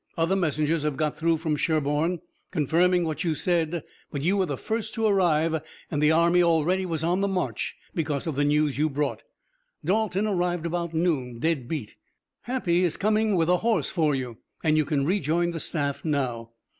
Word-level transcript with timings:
Other 0.17 0.35
messengers 0.35 0.81
have 0.81 0.97
got 0.97 1.15
through 1.15 1.37
from 1.37 1.55
Sherburne, 1.55 2.21
confirming 2.49 3.03
what 3.03 3.23
you 3.23 3.35
said, 3.35 3.83
but 4.09 4.23
you 4.23 4.35
were 4.35 4.47
the 4.47 4.57
first 4.57 4.95
to 4.95 5.05
arrive 5.05 5.61
and 5.91 6.01
the 6.01 6.11
army 6.11 6.41
already 6.41 6.87
was 6.87 7.03
on 7.03 7.21
the 7.21 7.27
march 7.27 7.75
because 7.93 8.25
of 8.25 8.35
the 8.35 8.43
news 8.43 8.79
you 8.79 8.89
brought. 8.89 9.21
Dalton 9.85 10.25
arrived 10.25 10.65
about 10.65 10.95
noon, 10.95 11.37
dead 11.37 11.67
beat. 11.67 11.97
Happy 12.45 12.83
is 12.83 12.97
coming 12.97 13.35
with 13.35 13.47
a 13.47 13.57
horse 13.57 13.91
for 13.91 14.15
you, 14.15 14.39
and 14.63 14.75
you 14.75 14.85
can 14.85 15.05
rejoin 15.05 15.51
the 15.51 15.59
staff 15.59 16.03
now." 16.03 16.49